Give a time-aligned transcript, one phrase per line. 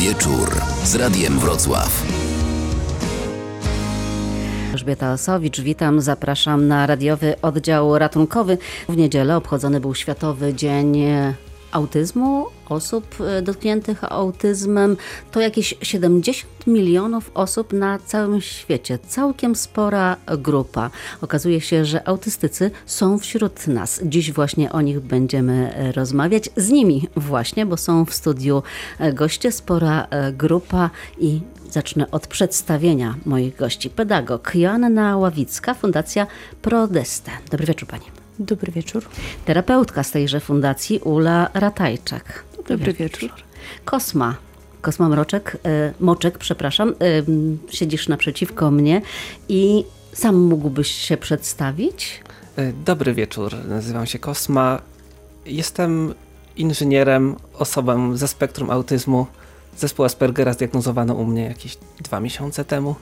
[0.00, 2.02] Wieczór z Radiem Wrocław.
[4.72, 8.58] Elżbieta Osowicz, witam, zapraszam na radiowy oddział ratunkowy.
[8.88, 10.98] W niedzielę obchodzony był Światowy Dzień
[11.72, 14.96] Autyzmu, osób e, dotkniętych autyzmem.
[15.30, 18.98] To jakieś 70 milionów osób na całym świecie.
[19.08, 20.90] Całkiem spora grupa.
[21.20, 24.00] Okazuje się, że autystycy są wśród nas.
[24.04, 26.50] Dziś właśnie o nich będziemy e, rozmawiać.
[26.56, 28.62] Z nimi właśnie, bo są w studiu
[28.98, 31.40] e, goście, spora grupa i
[31.70, 33.90] Zacznę od przedstawienia moich gości.
[33.90, 36.26] Pedagog Joanna Ławicka, Fundacja
[36.62, 37.30] Prodeste.
[37.50, 38.04] Dobry wieczór Pani.
[38.38, 39.04] Dobry wieczór.
[39.44, 42.44] Terapeutka z tejże fundacji Ula Ratajczak.
[42.70, 43.20] Dobry, wieczór.
[43.20, 43.42] wieczór.
[43.84, 44.34] Kosma.
[44.80, 46.94] Kosma Mroczek, e, Moczek, przepraszam, e,
[47.70, 49.02] siedzisz naprzeciwko mnie
[49.48, 52.20] i sam mógłbyś się przedstawić?
[52.56, 54.82] E, dobry wieczór, nazywam się Kosma.
[55.46, 56.14] Jestem
[56.56, 59.26] inżynierem, osobą ze spektrum autyzmu.
[59.76, 62.94] Zespół Aspergera zdiagnozowano u mnie jakieś dwa miesiące temu.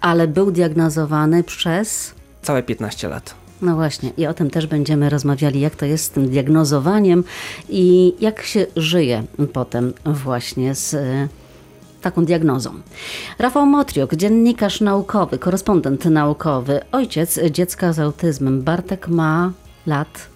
[0.00, 2.14] Ale był diagnozowany przez?
[2.42, 3.43] Całe 15 lat.
[3.62, 7.24] No właśnie, i o tym też będziemy rozmawiali, jak to jest z tym diagnozowaniem
[7.68, 11.28] i jak się żyje potem właśnie z e,
[12.00, 12.74] taką diagnozą.
[13.38, 18.62] Rafał Motriok, dziennikarz naukowy, korespondent naukowy, ojciec dziecka z autyzmem.
[18.62, 19.52] Bartek ma
[19.86, 20.28] lat?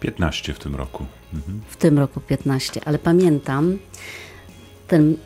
[0.00, 1.06] 15 w tym roku.
[1.34, 1.60] Mhm.
[1.68, 3.78] W tym roku 15, ale pamiętam
[4.88, 5.16] ten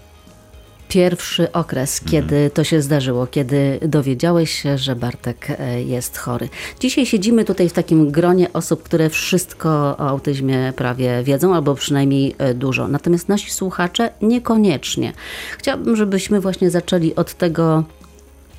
[0.89, 2.11] pierwszy okres, mhm.
[2.11, 6.48] kiedy to się zdarzyło, kiedy dowiedziałeś się, że Bartek e, jest chory.
[6.81, 12.34] Dzisiaj siedzimy tutaj w takim gronie osób, które wszystko o autyzmie prawie wiedzą, albo przynajmniej
[12.39, 12.89] e, dużo.
[12.89, 15.12] Natomiast nasi słuchacze niekoniecznie.
[15.59, 17.84] Chciałabym, żebyśmy właśnie zaczęli od tego,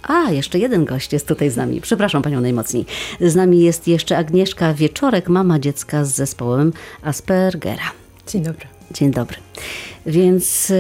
[0.04, 1.82] a, jeszcze jeden gość jest tutaj z nami.
[1.82, 2.86] Przepraszam panią najmocniej.
[3.22, 7.92] Z nami jest jeszcze Agnieszka Wieczorek, mama dziecka z zespołem Aspergera.
[8.28, 8.66] Dzień dobry.
[8.92, 9.38] Dzień dobry.
[10.06, 10.74] Więc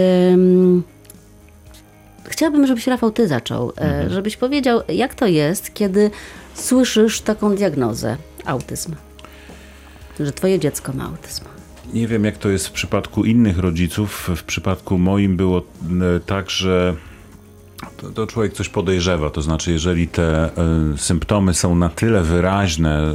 [2.25, 4.09] chciałabym, żebyś Rafał ty zaczął, e, mhm.
[4.09, 6.11] żebyś powiedział, jak to jest, kiedy
[6.53, 8.95] słyszysz taką diagnozę autyzm,
[10.19, 11.43] że twoje dziecko ma autyzm.
[11.93, 14.29] Nie wiem, jak to jest w przypadku innych rodziców.
[14.35, 15.63] W przypadku moim było e,
[16.25, 16.95] tak, że
[18.01, 19.29] to, to, człowiek coś podejrzewa.
[19.29, 20.49] To znaczy, jeżeli te
[20.93, 23.13] y, symptomy są na tyle wyraźne,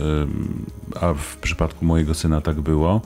[0.94, 3.00] y, a w przypadku mojego syna tak było,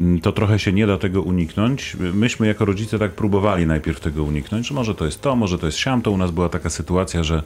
[0.00, 1.96] y, to trochę się nie da tego uniknąć.
[2.14, 5.66] Myśmy jako rodzice tak próbowali najpierw tego uniknąć, że może to jest to, może to
[5.66, 6.02] jest siam.
[6.02, 7.42] To u nas była taka sytuacja, że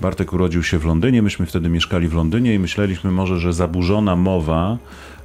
[0.00, 4.16] Bartek urodził się w Londynie, myśmy wtedy mieszkali w Londynie i myśleliśmy może, że zaburzona
[4.16, 4.78] mowa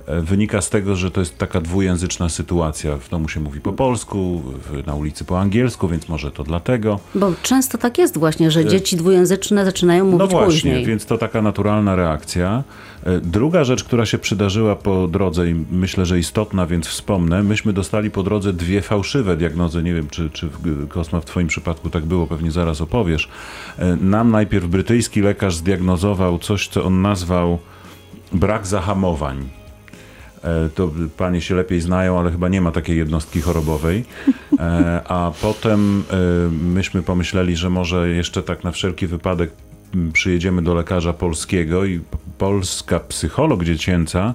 [0.08, 2.98] wynika z tego, że to jest taka dwujęzyczna sytuacja.
[2.98, 4.42] W domu się mówi po polsku,
[4.88, 7.00] na ulicy po angielsku, więc może to dlatego.
[7.16, 10.86] Bo często tak jest właśnie, że e, dzieci dwujęzyczne zaczynają mówić No właśnie, później.
[10.86, 12.64] więc to taka naturalna reakcja.
[13.04, 17.74] E, druga rzecz, która się przydarzyła po drodze i myślę, że istotna, więc wspomnę, myśmy
[17.74, 19.84] dostali po drodze dwie fałszywe diagnozy.
[19.84, 20.50] Nie wiem, czy, czy
[20.90, 23.30] Kosma w twoim przypadku tak było, pewnie zaraz opowiesz.
[24.02, 27.60] Nam najpierw brytyjski lekarz zdiagnozował coś, co on nazwał
[28.34, 29.61] brak zahamowań E,
[30.76, 34.06] to panie się lepiej znają, ale chyba nie ma takiej jednostki chorobowej.
[34.60, 39.52] E, a potem e, myśmy pomyśleli, że może jeszcze tak na wszelki wypadek
[40.14, 42.00] przyjedziemy do lekarza polskiego i
[42.38, 44.34] polska psycholog dziecięca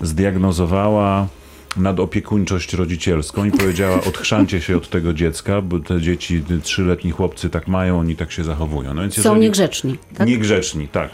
[0.00, 1.28] zdiagnozowała
[1.76, 7.68] nadopiekuńczość rodzicielską i powiedziała odchrzancie się od tego dziecka, bo te dzieci, trzyletni chłopcy tak
[7.68, 8.94] mają, oni tak się zachowują.
[8.94, 9.98] No więc Są niegrzeczni.
[10.18, 10.28] Tak?
[10.28, 11.10] Niegrzeczni, tak.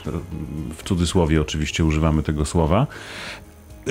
[0.76, 2.86] W cudzysłowie oczywiście używamy tego słowa.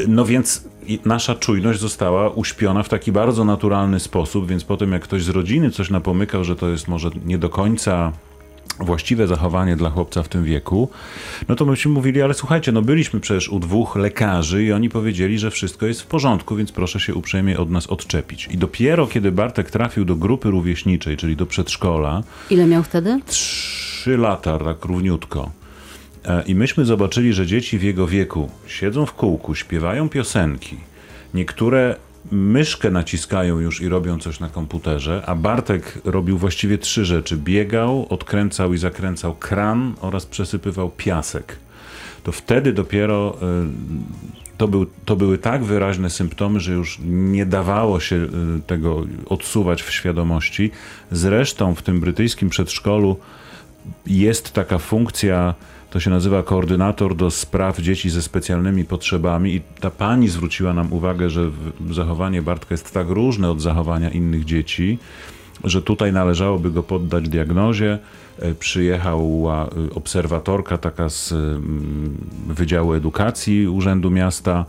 [0.07, 0.63] No więc
[1.05, 5.71] nasza czujność została uśpiona w taki bardzo naturalny sposób, więc potem jak ktoś z rodziny
[5.71, 8.11] coś napomykał, że to jest może nie do końca
[8.79, 10.89] właściwe zachowanie dla chłopca w tym wieku,
[11.47, 15.39] no to myśmy mówili, ale słuchajcie, no byliśmy przecież u dwóch lekarzy i oni powiedzieli,
[15.39, 18.49] że wszystko jest w porządku, więc proszę się uprzejmie od nas odczepić.
[18.51, 22.23] I dopiero kiedy Bartek trafił do grupy rówieśniczej, czyli do przedszkola...
[22.49, 23.19] Ile miał wtedy?
[23.25, 25.51] Trzy lata, tak równiutko
[26.45, 30.77] I myśmy zobaczyli, że dzieci w jego wieku siedzą w kółku, śpiewają piosenki.
[31.33, 31.95] Niektóre
[32.31, 37.37] myszkę naciskają już i robią coś na komputerze, a Bartek robił właściwie trzy rzeczy.
[37.37, 41.57] Biegał, odkręcał i zakręcał kran oraz przesypywał piasek.
[42.23, 43.45] To wtedy dopiero e,
[44.57, 48.27] to, był, to były tak wyraźne symptomy, że już nie dawało się e,
[48.67, 50.71] tego odsuwać w świadomości.
[51.11, 53.17] Zresztą w tym brytyjskim przedszkolu
[54.07, 55.53] jest taka funkcja
[55.93, 60.93] to się nazywa koordynator do spraw dzieci ze specjalnymi potrzebami i ta pani zwróciła nam
[60.93, 61.51] uwagę, że
[61.91, 64.99] zachowanie Bartka jest tak różne od zachowania innych dzieci,
[65.63, 67.99] że tutaj należałoby go poddać diagnozie.
[68.39, 72.17] E, przyjechała obserwatorka taka z mm,
[72.47, 74.65] Wydziału Edukacji Urzędu Miasta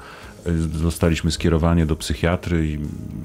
[0.78, 2.78] zostaliśmy skierowani do psychiatry i,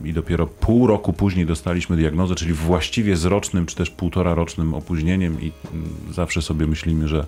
[0.10, 4.74] i dopiero pół roku później dostaliśmy diagnozę, czyli właściwie z rocznym czy też półtora rocznym
[4.74, 7.26] opóźnieniem i mm, zawsze sobie myślimy, że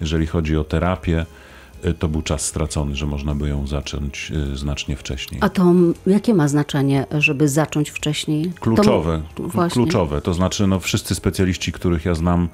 [0.00, 1.26] jeżeli chodzi o terapię,
[1.84, 5.40] y, to był czas stracony, że można by ją zacząć y, znacznie wcześniej.
[5.44, 5.74] A to
[6.06, 8.52] jakie ma znaczenie, żeby zacząć wcześniej?
[8.60, 10.20] Kluczowe, To, kluczowe.
[10.20, 12.48] To znaczy, no, wszyscy specjaliści, których ja znam,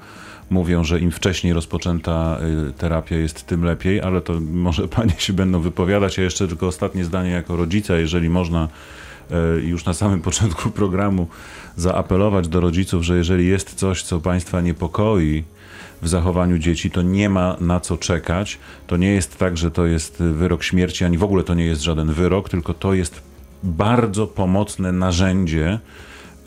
[0.49, 5.33] mówią, że im wcześniej rozpoczęta y, terapia jest, tym lepiej, ale to może panie się
[5.33, 8.67] będą wypowiadać, a jeszcze tylko ostatnie zdanie jako rodzica, jeżeli można
[9.57, 11.27] y, już na samym początku programu
[11.75, 15.43] zaapelować do rodziców, że jeżeli jest coś, co państwa niepokoi,
[16.01, 18.57] w zachowaniu dzieci, to nie ma na co czekać.
[18.87, 21.81] To nie jest tak, że to jest wyrok śmierci, ani w ogóle to nie jest
[21.81, 23.21] żaden wyrok, tylko to jest
[23.63, 25.79] bardzo pomocne narzędzie.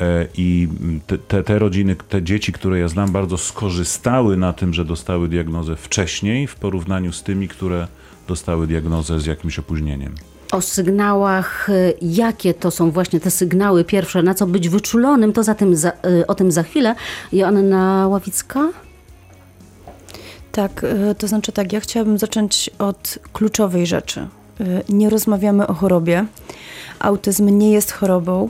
[0.01, 0.69] E, I
[1.07, 5.29] te, te, te rodziny, te dzieci, które ja znam, bardzo skorzystały na tym, że dostały
[5.29, 7.89] diagnozę wcześniej w porównaniu z tymi, które
[8.29, 10.15] dostały diagnozę z jakimś opóźnieniem.
[10.53, 15.43] O sygnałach, y, jakie to są właśnie te sygnały pierwsze, na co być wyczulonym, to
[15.43, 16.95] za tym za, y, o tym za chwilę.
[17.33, 18.69] Joanna Ławicka?
[20.53, 24.29] Tak, y, to znaczy tak, ja chciałabym zacząć od kluczowej rzeczy.
[24.89, 26.25] Nie rozmawiamy o chorobie.
[26.99, 28.49] Autyzm nie jest chorobą.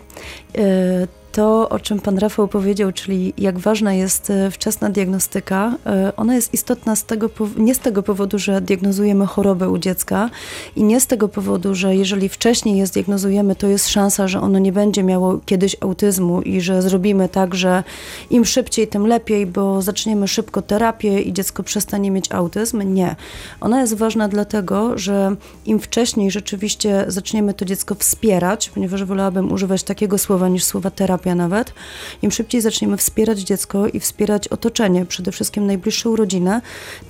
[1.33, 5.75] To, o czym pan Rafał powiedział, czyli jak ważna jest y, wczesna diagnostyka,
[6.09, 10.31] y, ona jest istotna z tego, nie z tego powodu, że diagnozujemy chorobę u dziecka
[10.77, 14.59] i nie z tego powodu, że jeżeli wcześniej je zdiagnozujemy, to jest szansa, że ono
[14.59, 17.85] nie będzie miało kiedyś autyzmu i że zrobimy tak, że
[18.31, 22.95] im szybciej, tym lepiej, bo zaczniemy szybko terapię i dziecko przestanie mieć autyzm.
[22.95, 23.17] Nie.
[23.61, 25.37] Ona jest ważna dlatego, że
[25.67, 31.22] im wcześniej rzeczywiście zaczniemy to dziecko wspierać, ponieważ wolałabym używać takiego słowa niż słowa terapia
[32.23, 36.61] im szybciej zaczniemy wspierać dziecko i wspierać otoczenie, przede wszystkim najbliższą rodzinę,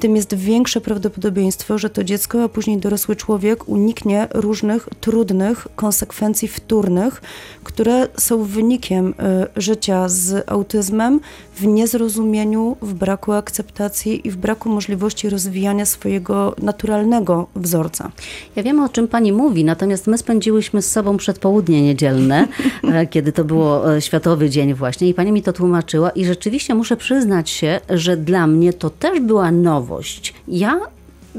[0.00, 6.48] tym jest większe prawdopodobieństwo, że to dziecko, a później dorosły człowiek uniknie różnych trudnych konsekwencji
[6.48, 7.22] wtórnych,
[7.64, 11.20] które są wynikiem y, życia z autyzmem
[11.56, 18.10] w niezrozumieniu, w braku akceptacji i w braku możliwości rozwijania swojego naturalnego wzorca.
[18.56, 22.48] Ja wiem, o czym pani mówi, natomiast my spędziłyśmy z sobą przedpołudnie niedzielne,
[22.92, 26.74] e, kiedy to było e, Światowy Dzień właśnie i pani mi to tłumaczyła i rzeczywiście
[26.74, 30.34] muszę przyznać się, że dla mnie to też była nowość.
[30.48, 30.80] Ja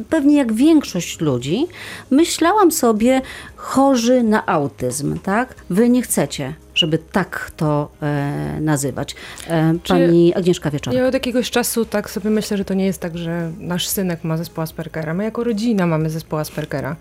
[0.10, 1.68] pewnie jak większość ludzi,
[2.12, 3.22] myślałam sobie
[3.56, 5.56] chorzy na autyzm, tak?
[5.70, 6.54] Wy nie chcecie,
[6.84, 9.16] żeby tak to e, nazywać.
[9.48, 11.00] E, Czy- pani Agnieszka Wieczorek.
[11.00, 14.24] Ja od jakiegoś czasu tak sobie myślę, że to nie jest tak, że nasz synek
[14.24, 15.14] ma zespół Aspergera.
[15.14, 16.96] My jako rodzina mamy zespół Aspergera.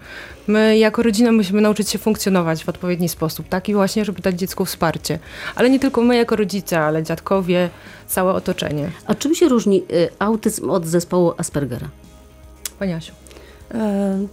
[0.47, 4.65] My jako rodzina musimy nauczyć się funkcjonować w odpowiedni sposób, taki właśnie, żeby dać dziecku
[4.65, 5.19] wsparcie.
[5.55, 7.71] Ale nie tylko my jako rodzice, ale dziadkowie,
[8.07, 8.91] całe otoczenie.
[9.07, 11.89] A czym się różni y, autyzm od zespołu Aspergera?
[12.79, 13.22] Pani Asiu.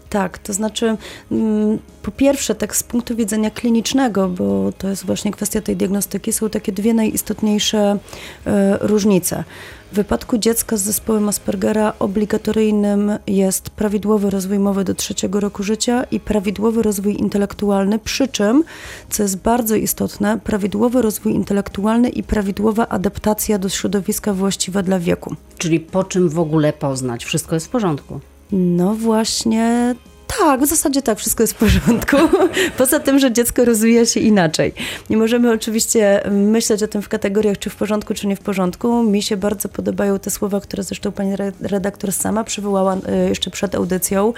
[0.09, 0.97] Tak, to znaczy,
[1.31, 6.33] mm, po pierwsze, tak z punktu widzenia klinicznego, bo to jest właśnie kwestia tej diagnostyki,
[6.33, 7.97] są takie dwie najistotniejsze
[8.45, 9.43] e, różnice.
[9.91, 16.03] W wypadku dziecka z zespołem Aspergera obligatoryjnym jest prawidłowy rozwój mowy do trzeciego roku życia
[16.03, 18.63] i prawidłowy rozwój intelektualny, przy czym,
[19.09, 25.35] co jest bardzo istotne, prawidłowy rozwój intelektualny i prawidłowa adaptacja do środowiska właściwa dla wieku.
[25.57, 27.25] Czyli po czym w ogóle poznać?
[27.25, 28.19] Wszystko jest w porządku.
[28.51, 29.95] No właśnie.
[30.37, 32.17] Tak, w zasadzie tak, wszystko jest w porządku.
[32.77, 34.73] Poza tym, że dziecko rozwija się inaczej.
[35.09, 39.03] Nie możemy oczywiście myśleć o tym w kategoriach, czy w porządku, czy nie w porządku.
[39.03, 43.51] Mi się bardzo podobają te słowa, które zresztą pani re- redaktor sama przywołała y, jeszcze
[43.51, 44.33] przed audycją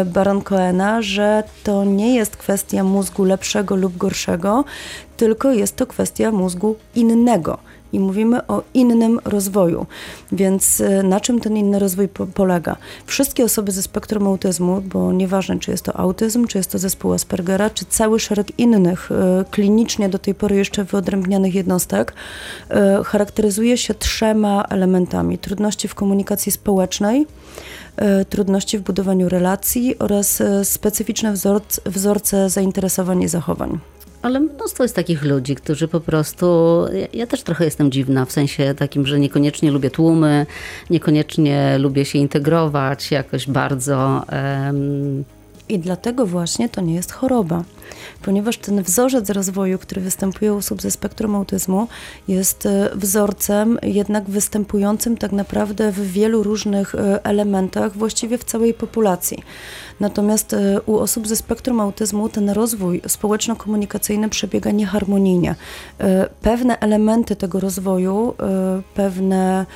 [0.00, 4.64] y, Baron Coena, że to nie jest kwestia mózgu lepszego lub gorszego,
[5.16, 7.58] tylko jest to kwestia mózgu innego.
[7.96, 9.86] I mówimy o innym rozwoju.
[10.32, 12.76] Więc y, na czym ten inny rozwój po polega?
[13.06, 17.12] Wszystkie osoby ze spektrum autyzmu, bo nieważne czy jest to autyzm, czy jest to zespół
[17.12, 19.14] Aspergera, czy cały szereg innych y,
[19.50, 22.12] klinicznie do tej pory jeszcze wyodrębnianych jednostek,
[23.00, 25.38] y, charakteryzuje się trzema elementami.
[25.38, 27.26] Trudności w komunikacji społecznej,
[28.30, 33.78] trudności w budowaniu relacji oraz specyficzne wzorce, wzorce zainteresowań i zachowań.
[34.26, 36.46] Ale mnóstwo jest takich ludzi, którzy po prostu.
[36.92, 40.46] Ja, ja też trochę jestem dziwna, w sensie takim, że niekoniecznie lubię tłumy,
[40.90, 44.22] niekoniecznie lubię się integrować jakoś bardzo.
[44.28, 45.24] em,
[45.68, 47.64] I dlatego właśnie to nie jest choroba,
[48.22, 51.88] ponieważ ten wzorzec rozwoju, który występuje u osób ze spektrum autyzmu,
[52.28, 58.74] jest e, wzorcem jednak występującym tak naprawdę w wielu różnych e, elementach, właściwie w całej
[58.74, 59.42] populacji.
[60.00, 65.54] Natomiast e, u osób ze spektrum autyzmu ten rozwój społeczno-komunikacyjny przebiega nieharmonijnie.
[66.42, 68.34] Pewne elementy tego rozwoju,
[68.94, 69.66] pewne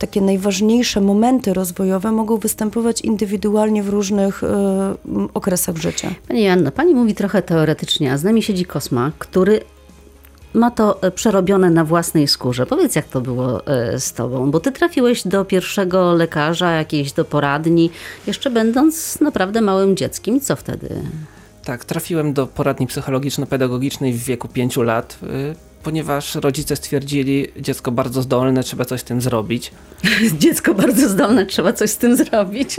[0.00, 4.96] takie najważniejsze momenty rozwojowe mogą występować indywidualnie w różnych e,
[5.34, 6.14] okresach życia.
[6.28, 9.60] Pani Janno, pani mówi trochę teoretycznie, a z nami siedzi Kosma, który
[10.54, 12.66] ma to e, przerobione na własnej skórze.
[12.66, 17.24] Powiedz, jak to było e, z tobą, bo ty trafiłeś do pierwszego lekarza, jakiejś do
[17.24, 17.90] poradni,
[18.26, 20.40] jeszcze będąc naprawdę małym dzieckiem.
[20.40, 20.88] co wtedy?
[21.64, 28.22] Tak, trafiłem do poradni psychologiczno-pedagogicznej w wieku 5 lat, y, ponieważ rodzice stwierdzili, dziecko bardzo
[28.22, 29.72] zdolne, trzeba coś z tym zrobić.
[30.38, 32.76] dziecko bardzo zdolne, trzeba coś z tym zrobić.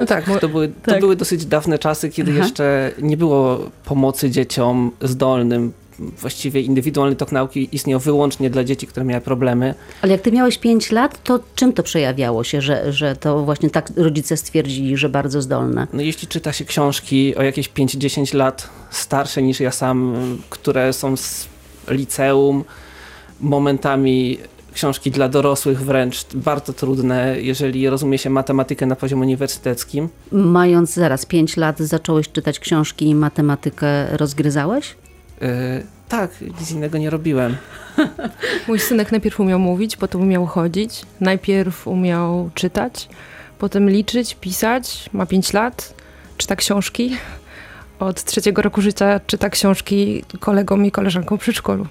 [0.00, 1.00] No tak, to były, to tak.
[1.00, 2.40] były dosyć dawne czasy, kiedy Aha.
[2.40, 9.06] jeszcze nie było pomocy dzieciom zdolnym właściwie indywidualny tok nauki istniał wyłącznie dla dzieci, które
[9.06, 9.74] miały problemy.
[10.02, 13.70] Ale jak ty miałeś 5 lat, to czym to przejawiało się, że, że to właśnie
[13.70, 15.86] tak rodzice stwierdzili, że bardzo zdolne?
[15.92, 20.16] No jeśli czyta się książki o jakieś 5-10 lat starsze niż ja sam,
[20.50, 21.53] które są z
[21.88, 22.64] liceum,
[23.40, 24.38] momentami
[24.74, 30.08] książki dla dorosłych wręcz bardzo trudne, jeżeli rozumie się matematykę na poziomie uniwersyteckim.
[30.32, 34.96] Mając zaraz 5 lat zacząłeś czytać książki i matematykę rozgryzałeś?
[35.40, 35.48] Yy,
[36.08, 37.56] tak, nic innego nie robiłem.
[38.68, 43.08] Mój synek najpierw umiał mówić, potem umiał chodzić, najpierw umiał czytać,
[43.58, 45.94] potem liczyć, pisać, ma 5 lat,
[46.36, 47.16] czyta książki.
[47.98, 51.86] Od trzeciego roku życia czyta książki kolegom i koleżankom w przedszkolu.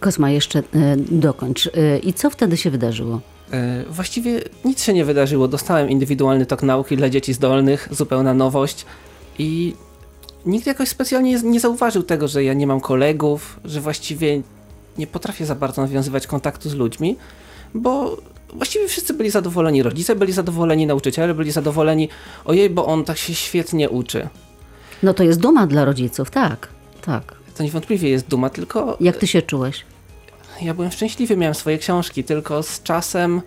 [0.00, 0.62] Kosma, jeszcze y,
[1.10, 1.66] dokończ.
[1.66, 3.20] Y, I co wtedy się wydarzyło?
[3.90, 5.48] Właściwie nic się nie wydarzyło.
[5.48, 8.86] Dostałem indywidualny tok nauki dla dzieci zdolnych, zupełna nowość
[9.38, 9.74] i
[10.46, 14.42] nikt jakoś specjalnie nie zauważył tego, że ja nie mam kolegów, że właściwie
[14.98, 17.16] nie potrafię za bardzo nawiązywać kontaktu z ludźmi,
[17.74, 18.16] bo
[18.52, 19.82] właściwie wszyscy byli zadowoleni.
[19.82, 22.08] Rodzice byli zadowoleni, nauczyciele byli zadowoleni.
[22.44, 24.28] Ojej, bo on tak się świetnie uczy.
[25.02, 26.68] No to jest duma dla rodziców, tak,
[27.00, 27.34] tak.
[27.56, 28.96] To niewątpliwie jest duma, tylko...
[29.00, 29.84] Jak ty się czułeś?
[30.62, 33.42] Ja byłem szczęśliwy, miałem swoje książki, tylko z czasem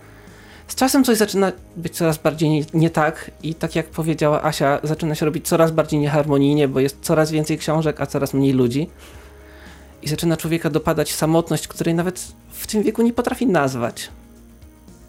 [0.68, 4.80] z czasem coś zaczyna być coraz bardziej nie, nie, tak i tak jak powiedziała Asia,
[4.84, 8.90] zaczyna się robić coraz bardziej nieharmonijnie, bo jest coraz więcej książek, a coraz mniej ludzi.
[10.02, 14.10] I zaczyna człowieka dopadać samotność, której nawet w tym wieku nie potrafi nazwać.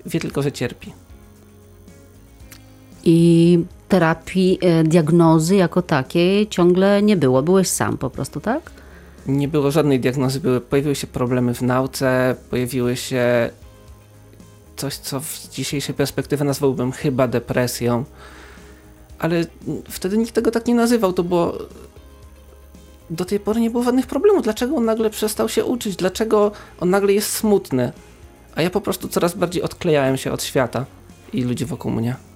[0.07, 0.93] Wie tylko, że cierpi.
[3.11, 7.43] I terapii, e, diagnozy jako takiej ciągle nie było.
[7.43, 8.71] Byłeś sam po prostu, tak?
[9.27, 10.41] Nie było żadnej diagnozy.
[10.41, 13.51] Były, pojawiły się problemy w nauce, pojawiły się
[14.77, 18.05] coś, co z dzisiejszej perspektywy nazwałbym chyba depresją.
[19.19, 19.45] Ale
[19.91, 21.13] wtedy nikt tego tak nie nazywał.
[21.13, 21.59] To było.
[23.11, 24.43] Do tej pory nie było żadnych problemów.
[24.43, 25.97] Dlaczego on nagle przestał się uczyć?
[25.97, 27.93] Dlaczego on nagle jest smutny?
[28.55, 30.87] A ja po prostu coraz bardziej odklejałem się od świata
[31.33, 32.28] i ludzi wokół mnie.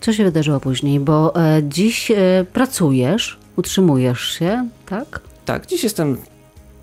[0.00, 1.00] Co się wydarzyło później?
[1.00, 2.16] Bo e, dziś e,
[2.52, 5.20] pracujesz, utrzymujesz się, tak?
[5.44, 6.16] Tak, dziś jestem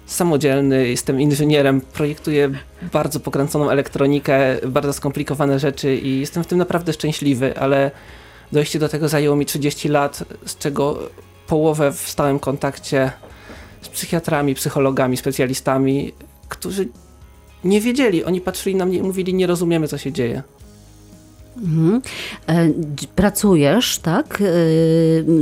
[0.06, 2.52] samodzielny, jestem inżynierem, projektuję
[2.94, 7.92] bardzo pokręconą elektronikę, bardzo skomplikowane rzeczy i jestem w tym naprawdę szczęśliwy, ale
[8.52, 11.00] dojście do tego zajęło mi 30 lat, z czego
[11.48, 13.12] połowę w stałym kontakcie
[13.82, 16.14] z psychiatrami, psychologami, specjalistami,
[16.50, 16.88] którzy
[17.64, 20.44] nie wiedzieli, oni patrzyli na mnie i mówili, nie rozumiemy, co się dzieje.
[21.58, 22.02] Mhm.
[22.48, 22.70] E,
[23.16, 24.42] pracujesz, tak?
[24.42, 24.46] E,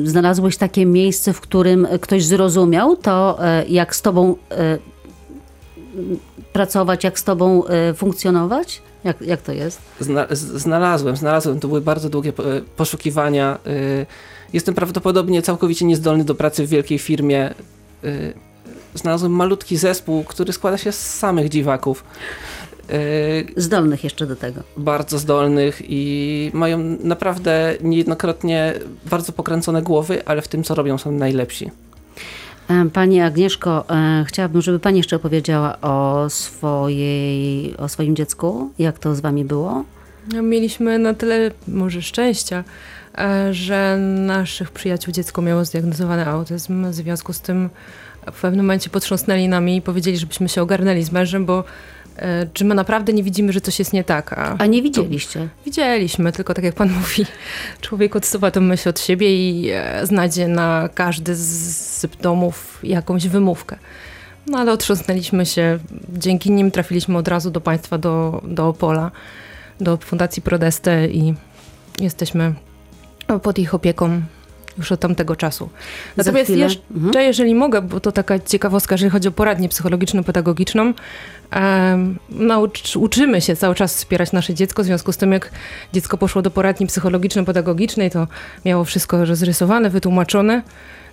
[0.08, 4.36] znalazłeś takie miejsce, w którym ktoś zrozumiał to, e, jak z tobą
[6.53, 7.63] pracować, jak z tobą
[7.96, 8.82] funkcjonować?
[9.03, 9.82] Jak, jak to jest?
[10.00, 11.60] Zna, znalazłem, znalazłem.
[11.60, 12.34] To były bardzo długie
[12.77, 13.60] poszukiwania.
[14.53, 17.53] Jestem prawdopodobnie całkowicie niezdolny do pracy w wielkiej firmie.
[18.96, 22.03] Znalazłem malutki zespół, który składa się z samych dziwaków.
[22.90, 24.62] Yy, zdolnych jeszcze do tego.
[24.78, 28.74] Bardzo zdolnych i mają naprawdę niejednokrotnie
[29.06, 31.72] bardzo pokręcone głowy, ale w tym, co robią, są najlepsi.
[32.70, 38.72] E, pani Agnieszko, e, chciałabym, żeby Pani jeszcze opowiedziała o, swojej, o swoim dziecku.
[38.80, 39.84] Jak to z Wami było?
[40.44, 42.63] Mieliśmy na tyle może szczęścia,
[43.18, 46.92] e, że naszych przyjaciół dziecko miało zdiagnozowany autyzm.
[46.92, 47.70] W związku z tym
[48.32, 51.63] w pewnym momencie potrząsnęli nami i powiedzieli, żebyśmy się ogarnęli z mężem, bo
[52.53, 54.34] czy my naprawdę nie widzimy, że coś jest nie tak.
[54.34, 55.50] A, a nie widzieliście?
[55.65, 57.25] Widzieliśmy, tylko tak jak pan mówi,
[57.82, 63.77] człowiek odsuwa tę myśl od siebie i e, znajdzie na każdy z symptomów jakąś wymówkę.
[64.48, 65.79] No ale otrząsnęliśmy się,
[66.10, 69.12] dzięki nim trafiliśmy od razu do państwa, do, do Opola,
[69.82, 71.34] do Fundacji Prodeste i
[72.00, 72.53] jesteśmy
[73.43, 74.22] pod ich opieką
[74.77, 75.70] już od tamtego czasu.
[76.18, 77.25] Natomiast jeszcze, Mhm.
[77.25, 80.94] jeżeli mogę, bo to taka ciekawostka, jeżeli chodzi o poradnię psychologiczno-pedagogiczną,
[82.30, 85.51] naucz, uczymy się cały czas wspierać nasze dziecko, w związku z tym jak
[85.94, 88.27] dziecko poszło do poradni psychologiczno-pedagogicznej, to
[88.65, 90.62] miało wszystko rozrysowane, wytłumaczone.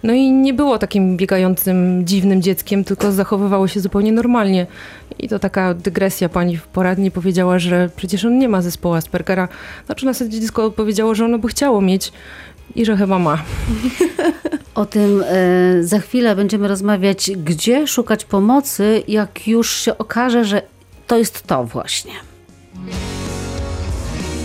[0.03, 4.67] No i nie było takim biegającym, dziwnym dzieckiem, tylko zachowywało się zupełnie normalnie.
[5.19, 6.29] I to taka dygresja.
[6.29, 9.49] Pani w poradni powiedziała, że przecież on nie ma zespołu Aspergera.
[9.87, 12.13] Znaczy na zasadzie dziecko powiedziało, że ono by chciało mieć
[12.75, 13.43] i że chyba ma.
[14.75, 20.63] O tym e, za chwilę będziemy rozmawiać, gdzie szukać pomocy, jak już się okaże, że
[21.07, 22.13] to jest to właśnie.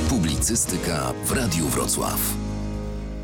[0.10, 2.45] Publicystyka w Radiu Wrocław.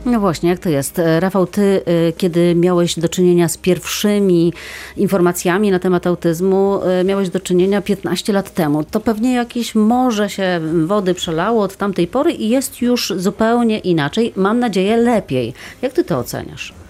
[0.05, 0.99] No właśnie, jak to jest?
[0.99, 4.53] E, Rafał, ty, e, kiedy miałeś do czynienia z pierwszymi
[4.97, 8.83] informacjami na temat autyzmu, e, miałeś do czynienia 15 lat temu.
[8.83, 14.33] To pewnie jakieś morze się wody przelało od tamtej pory i jest już zupełnie inaczej.
[14.35, 15.53] Mam nadzieję, lepiej.
[15.81, 16.80] Jak ty to oceniasz?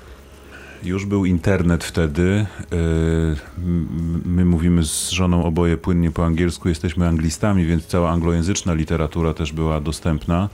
[0.83, 2.45] Już był internet wtedy.
[2.71, 9.33] M- My mówimy z żoną oboje płynnie po angielsku, jesteśmy anglistami, więc cała anglojęzyczna literatura
[9.33, 10.50] też była dostępna.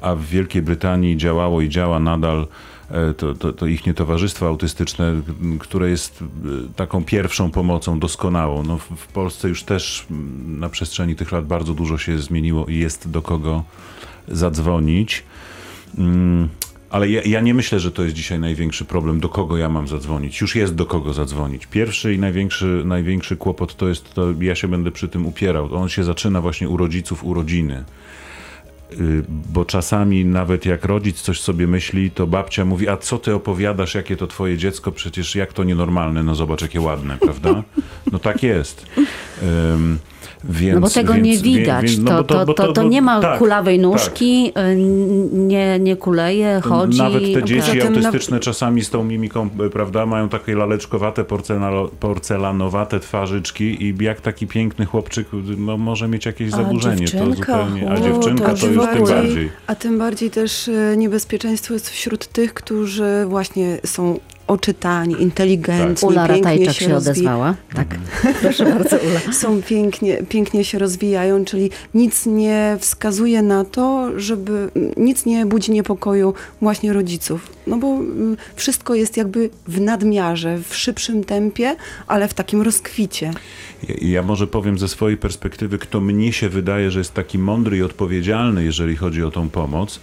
[0.00, 2.46] A w Wielkiej Brytanii działało i działa nadal
[2.90, 5.12] e, to, to, to ich towarzystwo autystyczne,
[5.58, 8.62] które jest e, taką pierwszą pomocą doskonałą.
[8.62, 10.06] No, w, Polsce już też
[10.46, 13.64] na przestrzeni tych lat bardzo dużo się zmieniło i jest do kogo
[14.28, 15.22] zadzwonić.
[16.94, 19.88] Ale ja, ja nie myślę, że to jest dzisiaj największy problem, do kogo ja mam
[19.88, 20.40] zadzwonić.
[20.40, 21.66] Już jest do kogo zadzwonić.
[21.66, 25.74] Pierwszy i największy, największy kłopot to jest, to ja się będę przy tym upierał.
[25.74, 27.84] On się zaczyna właśnie u rodziców, u rodziny.
[28.92, 33.34] Y, Bo czasami nawet jak rodzic coś sobie myśli, to babcia mówi, a co ty
[33.34, 37.62] opowiadasz, jakie to twoje dziecko, przecież jak to nienormalne, no zobacz jakie ładne, prawda?
[38.12, 38.86] No tak jest.
[39.42, 39.98] Ym,
[40.48, 41.84] więc, No bo tego więc- nie widać.
[41.86, 43.82] więc- no to, bo to, to, to nie ma tak, kulawej tak.
[43.82, 44.76] nóżki, y,
[45.32, 46.98] nie, nie kuleje, chodzi.
[46.98, 51.88] Nawet te dzieci na- autystyczne czasami z tą mimiką, e, prawda, mają takie laleczkowate, porcelano-
[52.00, 55.26] porcelanowate twarzyczki i jak taki piękny chłopczyk
[55.58, 56.96] no, może mieć jakieś A zaburzenie.
[57.06, 57.26] dziewczynka?
[57.26, 59.50] To zupełnie, a O, dziewczynka to to już tym bardziej- bardziej.
[59.66, 66.28] A tym bardziej też e, niebezpieczeństwo jest wśród tych, którzy właśnie są oczytani, inteligentni, Ula
[66.28, 67.54] pięknie Ratajczak się, rozwi- odezwała.
[67.74, 67.98] Tak,
[68.42, 69.32] proszę bardzo Ula.
[69.32, 75.72] Są pięknie, pięknie się rozwijają, czyli nic nie wskazuje na to, żeby nic nie budzi
[75.72, 77.50] niepokoju właśnie rodziców.
[77.66, 83.30] No bo mm, wszystko jest jakby w nadmiarze, w szybszym tempie, ale w takim rozkwicie.
[83.88, 87.76] Ja, ja może powiem ze swojej perspektywy, kto mnie się wydaje, że jest taki mądry
[87.76, 90.00] i odpowiedzialny, jeżeli chodzi o tą pomoc.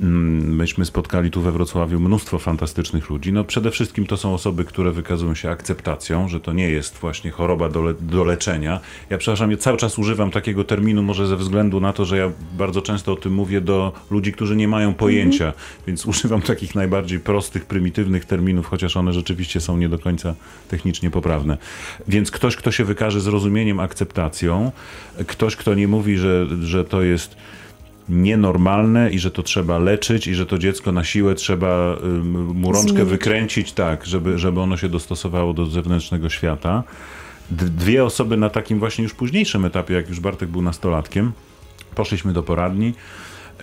[0.00, 3.32] Mm, Myśmy spotkali tu we Wrocławiu mnóstwo fantastycznych ludzi.
[3.32, 7.30] No przede wszystkim to są osoby, które wykazują się akceptacją, że to nie jest właśnie
[7.30, 8.80] choroba do, le- do leczenia.
[9.10, 12.30] Ja przepraszam, ja cały czas używam takiego terminu, może ze względu na to, że ja
[12.58, 15.52] bardzo często o tym mówię do ludzi, którzy nie mają pojęcia,
[15.86, 20.34] więc używam takich najbardziej prostych, prymitywnych terminów, chociaż one rzeczywiście są nie do końca
[20.68, 21.58] technicznie poprawne.
[22.08, 24.72] Więc ktoś, kto się wykaże zrozumieniem, akceptacją,
[25.26, 27.36] ktoś, kto nie mówi, że, że to jest
[28.08, 31.96] nienormalne i że to trzeba leczyć i że to dziecko na siłę trzeba
[32.54, 33.10] mu rączkę Zmienić.
[33.10, 36.82] wykręcić tak, żeby, żeby ono się dostosowało do zewnętrznego świata.
[37.50, 41.32] Dwie osoby na takim właśnie już późniejszym etapie, jak już Bartek był nastolatkiem,
[41.94, 42.94] poszliśmy do poradni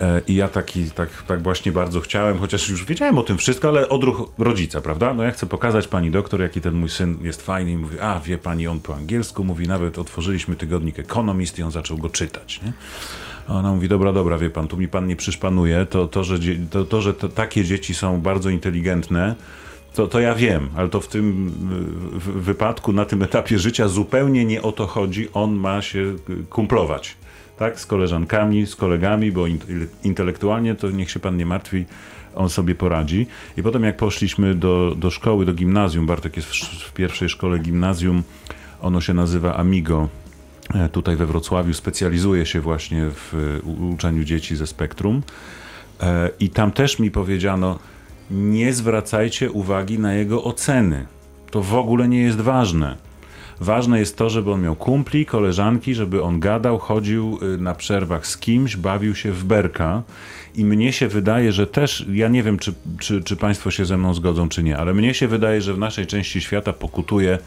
[0.00, 3.68] e, i ja taki, tak, tak właśnie bardzo chciałem, chociaż już wiedziałem o tym wszystko,
[3.68, 5.14] ale odruch rodzica, prawda?
[5.14, 8.20] No ja chcę pokazać pani doktor, jaki ten mój syn jest fajny i mówi, a
[8.20, 12.60] wie pani, on po angielsku mówi, nawet otworzyliśmy tygodnik Economist i on zaczął go czytać,
[12.62, 12.72] nie?
[13.48, 16.38] Ona mówi, dobra, dobra, wie pan, tu mi pan nie przyszpanuje, to, to że,
[16.70, 19.34] to, to, że to, takie dzieci są bardzo inteligentne,
[19.94, 21.52] to, to ja wiem, ale to w tym
[22.12, 25.28] w, wypadku, na tym etapie życia zupełnie nie o to chodzi.
[25.34, 26.16] On ma się y,
[26.50, 27.16] kumplować,
[27.58, 27.80] tak?
[27.80, 29.58] Z koleżankami, z kolegami, bo in,
[30.04, 31.84] intelektualnie to niech się pan nie martwi,
[32.34, 33.26] on sobie poradzi.
[33.56, 37.58] I potem jak poszliśmy do, do szkoły, do gimnazjum, Bartek jest w, w pierwszej szkole
[37.58, 38.22] gimnazjum,
[38.82, 40.08] ono się nazywa Amigo,
[40.92, 45.22] tutaj we Wrocławiu, specjalizuje się właśnie w e, uczeniu dzieci ze spektrum.
[46.00, 47.78] E, I tam też mi powiedziano,
[48.30, 51.06] nie zwracajcie uwagi na jego oceny.
[51.50, 52.96] To w ogóle nie jest ważne.
[53.60, 58.38] Ważne jest to, żeby on miał kumpli, koleżanki, żeby on gadał, chodził na przerwach z
[58.38, 60.02] kimś, bawił się w berka.
[60.54, 63.98] I mnie się wydaje, że też, ja nie wiem, czy, czy, czy Państwo się ze
[63.98, 67.38] mną zgodzą, czy nie, ale mnie się wydaje, że w naszej części świata pokutuje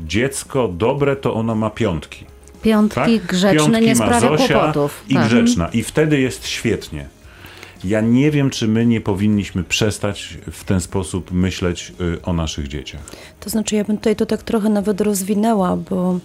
[0.00, 2.33] dziecko dobre, to ono ma piątki.
[2.64, 3.26] Piątki Tak?
[3.26, 5.04] grzeczne Piątki nie sprawia Zosia kłopotów.
[5.08, 5.26] I Tak.
[5.26, 5.68] grzeczna.
[5.72, 7.06] I wtedy jest świetnie.
[7.84, 12.68] Ja nie wiem, czy my nie powinniśmy przestać w ten sposób myśleć y, o naszych
[12.68, 13.00] dzieciach.
[13.40, 16.18] To znaczy, ja bym tutaj to tak trochę nawet rozwinęła, bo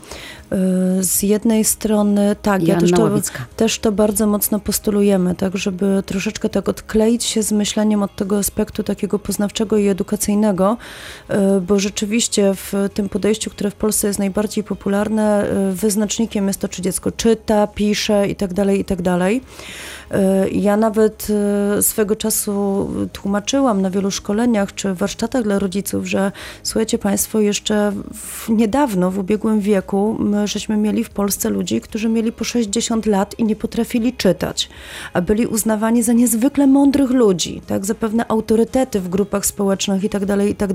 [0.53, 3.09] Y, z jednej strony, tak, ja też to,
[3.55, 8.37] też to bardzo mocno postulujemy, tak, żeby troszeczkę tak odkleić się z myśleniem od tego
[8.37, 10.77] aspektu takiego poznawczego i edukacyjnego,
[11.29, 16.67] y, bo rzeczywiście w tym podejściu, które w Polsce jest najbardziej popularne, wyznacznikiem jest to,
[16.67, 19.41] czy dziecko czyta, pisze i tak dalej, i tak dalej.
[20.51, 21.27] Ja nawet
[21.81, 26.31] swego czasu tłumaczyłam na wielu szkoleniach czy warsztatach dla rodziców, że
[26.63, 32.09] słuchajcie Państwo, jeszcze w, niedawno, w ubiegłym wieku, my żeśmy mieli w Polsce ludzi, którzy
[32.09, 34.69] mieli po 60 lat i nie potrafili czytać,
[35.13, 40.09] a byli uznawani za niezwykle mądrych ludzi, tak, za pewne autorytety w grupach społecznych i
[40.09, 40.69] tak dalej, i tak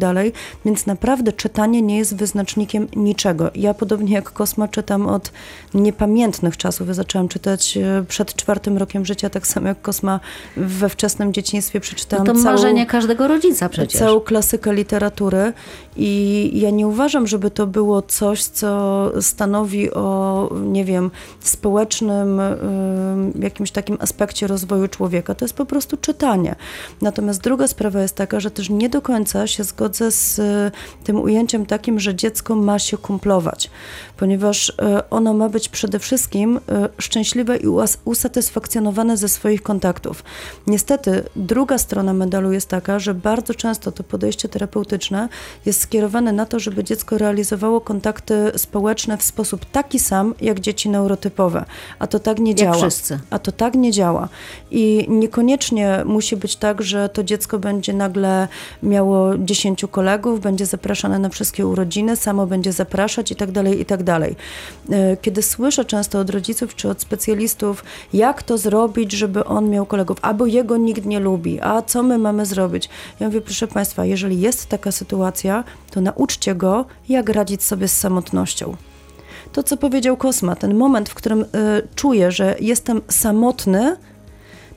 [0.64, 3.50] więc naprawdę czytanie nie jest wyznacznikiem niczego.
[3.54, 5.32] Ja podobnie jak Kosma czytam od
[5.74, 6.88] niepamiętnych czasów.
[6.88, 10.20] Ja zaczęłam czytać e, przed czwartym rokiem życia, tak samo jak Kosma
[10.56, 14.00] we wczesnym dzieciństwie przeczytałam no to całą, marzenie każdego rodzica przecież.
[14.00, 15.52] Całą klasykę literatury
[15.96, 22.40] i ja nie uważam, żeby to było coś, co stanowi o, nie wiem, społecznym
[23.40, 25.34] jakimś takim aspekcie rozwoju człowieka.
[25.34, 26.54] To jest po prostu czytanie.
[27.02, 30.40] Natomiast druga sprawa jest taka, że też nie do końca się zgodzę z
[31.04, 33.70] tym ujęciem takim, że dziecko ma się kumplować,
[34.16, 37.66] ponieważ e, ono ma być przede wszystkim e, szczęśliwe i
[38.04, 40.22] usatysfakcjonowane ze swoich kontaktów.
[40.66, 45.28] Niestety, druga strona medalu jest taka, że bardzo często to podejście terapeutyczne
[45.66, 50.88] jest skierowane na to, żeby dziecko realizowało kontakty społeczne w sposób taki sam, jak dzieci
[50.88, 51.64] neurotypowe.
[51.98, 52.76] A to tak nie jak działa.
[52.76, 53.18] Wszyscy.
[53.30, 54.28] A to tak nie działa.
[54.70, 58.48] I niekoniecznie musi być tak, że to dziecko będzie nagle
[58.82, 63.84] miało dziesięciu kolegów, będzie zapraszane na wszystkie urodziny, samo będzie zapraszać i tak dalej, i
[63.84, 64.36] tak dalej.
[64.90, 69.86] E, kiedy słyszę często od rodziców czy od specjalistów, jak to zrobić, żeby on miał
[69.86, 72.88] kolegów, albo jego nikt nie lubi, a co my mamy zrobić?
[73.20, 77.96] Ja mówię, proszę Państwa, jeżeli jest taka sytuacja, to nauczcie go, jak radzić sobie z
[77.98, 78.76] samotnością.
[79.52, 81.46] To, co powiedział Kosma, ten moment, w którym y,
[81.94, 83.96] czuję, że jestem samotny,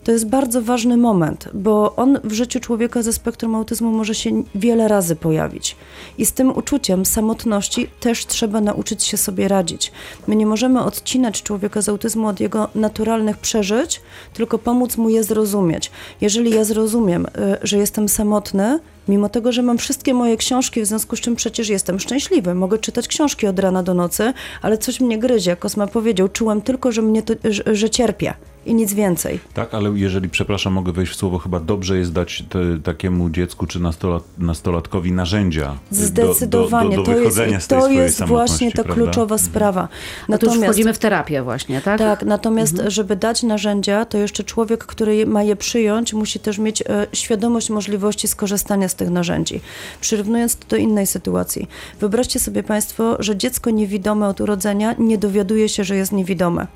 [0.07, 4.43] to jest bardzo ważny moment, bo on w życiu człowieka ze spektrum autyzmu może się
[4.55, 5.75] wiele razy pojawić.
[6.17, 9.91] I z tym uczuciem samotności też trzeba nauczyć się sobie radzić.
[10.27, 14.01] My nie możemy odcinać człowieka z autyzmu od jego naturalnych przeżyć,
[14.33, 15.91] tylko pomóc mu je zrozumieć.
[16.21, 17.29] Jeżeli ja zrozumiem, y,
[17.63, 21.69] że jestem samotny, mimo tego, że mam wszystkie moje książki, w związku z czym przecież
[21.69, 22.55] jestem szczęśliwy.
[22.55, 25.55] Mogę czytać książki od rana do nocy, ale coś mnie gryzie.
[25.55, 28.33] Kosma powiedział, czułem tylko, że, mnie to, że, że cierpię
[28.67, 29.39] i nic więcej.
[29.53, 33.67] Tak, ale jeżeli, przepraszam, mogę wejść w słowo, chyba dobrze jest dać te, takiemu dziecku
[33.67, 36.89] czy nastolat, nastolatkowi narzędzia Zdecydowanie.
[36.89, 38.93] do, do, do, do wychodzenia to jest, z tej to jest właśnie ta prawda?
[38.93, 39.49] kluczowa mhm.
[39.51, 39.87] sprawa.
[40.29, 41.99] Natomiast, to już wchodzimy w terapię właśnie, tak?
[41.99, 42.91] Tak, natomiast mhm.
[42.91, 47.69] żeby dać narzędzia, to jeszcze człowiek, który ma je przyjąć, musi też mieć e, świadomość
[47.69, 49.61] możliwości skorzystania z tych narzędzi.
[50.01, 51.67] Przyrównując to do innej sytuacji.
[51.99, 56.67] Wyobraźcie sobie Państwo, że dziecko niewidome od urodzenia nie dowiaduje się, że jest niewidome.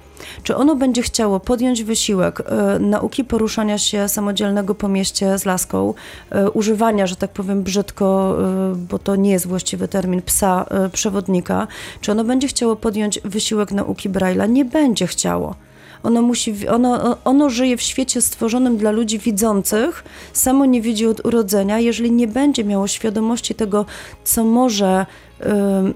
[0.43, 5.93] Czy ono będzie chciało podjąć wysiłek e, nauki poruszania się samodzielnego po mieście z laską,
[6.29, 8.37] e, używania, że tak powiem brzydko,
[8.71, 11.67] e, bo to nie jest właściwy termin, psa przewodnika,
[12.01, 14.49] czy ono będzie chciało podjąć wysiłek nauki Braille'a?
[14.49, 15.55] Nie będzie chciało.
[16.03, 21.25] Ono, musi, ono, ono żyje w świecie stworzonym dla ludzi widzących, samo nie widzi od
[21.25, 21.79] urodzenia.
[21.79, 23.85] Jeżeli nie będzie miało świadomości tego,
[24.23, 25.05] co może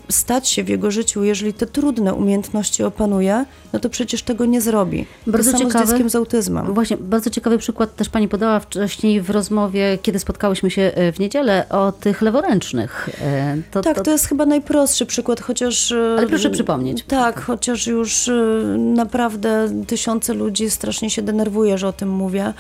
[0.10, 4.62] stać się w jego życiu, jeżeli te trudne umiejętności opanuje, no to przecież tego nie
[4.62, 5.05] zrobi.
[5.27, 6.73] Bardzo to ciekawy, z dzieckiem z autyzmem.
[6.73, 11.19] Właśnie, bardzo ciekawy przykład też pani podała wcześniej w rozmowie, kiedy spotkałyśmy się e, w
[11.19, 13.10] niedzielę, o tych leworęcznych.
[13.21, 14.03] E, to, tak, to...
[14.03, 15.91] to jest chyba najprostszy przykład, chociaż...
[15.91, 17.03] E, Ale proszę przypomnieć.
[17.08, 18.29] Tak, chociaż już
[18.77, 22.53] naprawdę tysiące ludzi strasznie się denerwuje, że o tym mówię.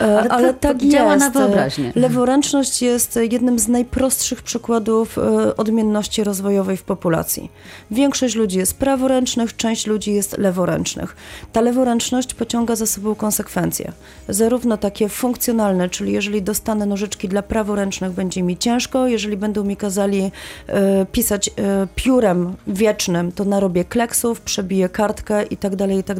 [0.00, 1.92] Ale, Ale to, tak to działa na wyobraźnię.
[1.94, 5.18] Leworęczność jest jednym z najprostszych przykładów
[5.56, 7.50] odmienności rozwojowej w populacji.
[7.90, 11.16] Większość ludzi jest praworęcznych, część ludzi jest leworęcznych.
[11.52, 13.92] Ta leworęczność pociąga za sobą konsekwencje.
[14.28, 19.76] Zarówno takie funkcjonalne, czyli jeżeli dostanę nożyczki dla praworęcznych, będzie mi ciężko, jeżeli będą mi
[19.76, 20.30] kazali
[20.66, 21.52] e, pisać e,
[21.94, 26.18] piórem wiecznym, to narobię kleksów, przebiję kartkę i tak dalej, i tak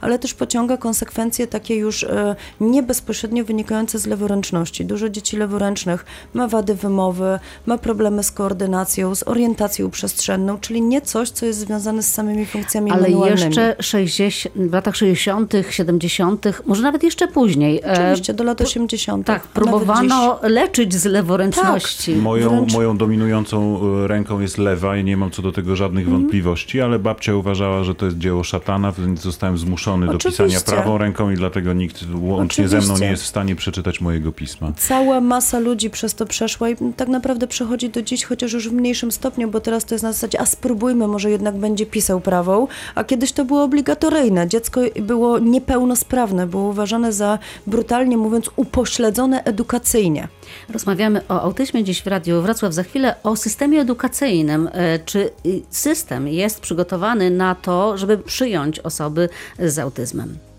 [0.00, 4.84] ale też pociąga konsekwencje takie już e, nie bezpośrednio wynikające z leworęczności.
[4.84, 11.00] Dużo dzieci leworęcznych ma wady wymowy, ma problemy z koordynacją, z orientacją przestrzenną, czyli nie
[11.00, 13.42] coś, co jest związane z samymi funkcjami Ale manualnymi.
[13.42, 17.80] jeszcze 60, w latach 60., 70., może nawet jeszcze później.
[17.84, 19.26] E, Oczywiście, do lat 80.
[19.26, 22.12] Tak, próbowano leczyć z leworęczności.
[22.12, 22.22] Tak.
[22.22, 22.72] Moją, Wręcz...
[22.72, 26.20] moją dominującą e, ręką jest lewa i nie mam co do tego żadnych mm.
[26.20, 30.42] wątpliwości, ale babcia uważała, że to jest dzieło szatana, więc zostałem zmuszony Oczywiście.
[30.42, 32.80] do pisania prawą ręką i dlatego nikt łącznie Oczywiście.
[32.80, 34.72] ze mną nie jest w stanie przeczytać mojego pisma.
[34.76, 38.72] Cała masa ludzi przez to przeszła i tak naprawdę przechodzi do dziś, chociaż już w
[38.72, 42.66] mniejszym stopniu, bo teraz to jest na zasadzie, a spróbujmy, może jednak będzie pisał prawą,
[42.94, 44.48] a kiedyś to było obligatoryjne.
[44.48, 50.28] Dziecko było niepełnosprawne, było uważane za, brutalnie mówiąc, upośledzone edukacyjnie.
[50.68, 54.68] Rozmawiamy o autyzmie dziś w Radiu Wrocław, za chwilę o systemie edukacyjnym.
[54.72, 60.53] E, Czy y, system jest przygotowany na to, żeby przyjąć osoby z autyzmem?